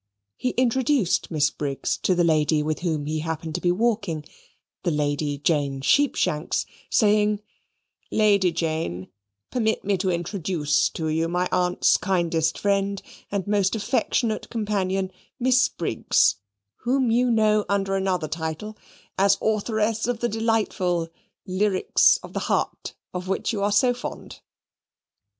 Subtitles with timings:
[0.35, 4.25] He introduced Miss Briggs to the lady with whom he happened to be walking,
[4.81, 7.39] the Lady Jane Sheepshanks, saying,
[8.09, 9.09] "Lady Jane,
[9.51, 12.99] permit me to introduce to you my aunt's kindest friend
[13.31, 16.37] and most affectionate companion, Miss Briggs,
[16.77, 18.75] whom you know under another title,
[19.19, 21.09] as authoress of the delightful
[21.45, 24.39] 'Lyrics of the Heart,' of which you are so fond."